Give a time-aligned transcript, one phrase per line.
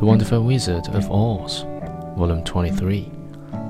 [0.00, 1.62] Wonderful Wizard of Oz,
[2.16, 3.10] Volume 23.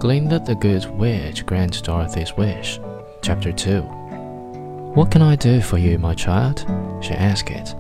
[0.01, 2.81] Glinda the Good Witch grants Dorothy's wish.
[3.23, 3.81] Chapter 2.
[3.81, 6.67] What can I do for you, my child?
[7.01, 7.51] she asked.
[7.51, 7.75] it.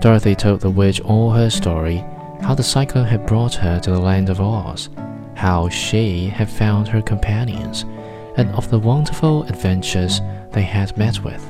[0.00, 1.98] Dorothy told the witch all her story
[2.40, 4.88] how the cyclone had brought her to the land of Oz,
[5.34, 7.84] how she had found her companions,
[8.36, 10.22] and of the wonderful adventures
[10.52, 11.44] they had met with.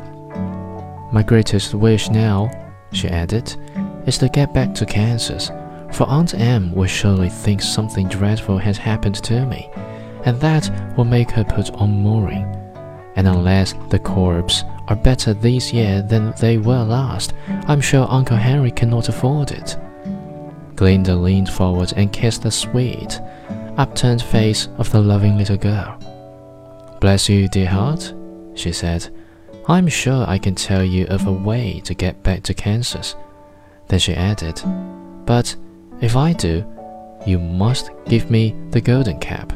[1.12, 2.50] My greatest wish now,
[2.92, 3.54] she added,
[4.06, 5.50] is to get back to Kansas,
[5.98, 9.68] for Aunt Em will surely think something dreadful has happened to me,
[10.24, 12.44] and that will make her put on mourning.
[13.16, 17.34] And unless the corps are better this year than they were last,
[17.66, 19.76] I'm sure Uncle Henry cannot afford it.
[20.76, 23.20] Glinda leaned forward and kissed the sweet,
[23.76, 25.98] upturned face of the loving little girl.
[27.00, 28.14] Bless you, dear heart,
[28.54, 29.08] she said.
[29.66, 33.16] I'm sure I can tell you of a way to get back to Kansas.
[33.88, 34.62] Then she added,
[35.26, 35.56] But
[36.00, 36.64] if I do,
[37.26, 39.52] you must give me the golden cap.